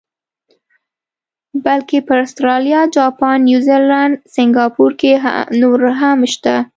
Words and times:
بلکې 1.65 1.97
پر 2.07 2.17
اسټرالیا، 2.25 2.81
جاپان، 2.95 3.37
نیوزیلینډ، 3.47 4.13
سنګاپور 4.33 4.91
کې 5.01 5.11
نور 5.61 5.79
هم 5.99 6.19
شته. 6.33 6.55